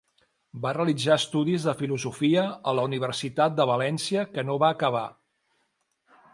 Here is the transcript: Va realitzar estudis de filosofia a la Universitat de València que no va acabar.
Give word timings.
Va 0.61 0.69
realitzar 0.77 1.17
estudis 1.21 1.67
de 1.67 1.75
filosofia 1.81 2.47
a 2.71 2.75
la 2.79 2.87
Universitat 2.91 3.59
de 3.61 3.69
València 3.75 4.27
que 4.33 4.49
no 4.51 4.59
va 4.67 4.75
acabar. 4.79 5.07